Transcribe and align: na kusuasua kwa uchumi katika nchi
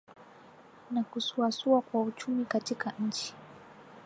na 0.91 1.03
kusuasua 1.03 1.81
kwa 1.81 2.01
uchumi 2.01 2.45
katika 2.45 2.93
nchi 2.99 3.33